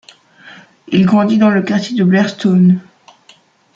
Il 0.87 1.05
grandit 1.05 1.37
dans 1.37 1.51
le 1.51 1.61
quartier 1.61 1.95
de 1.95 2.03
Blairstown. 2.03 2.81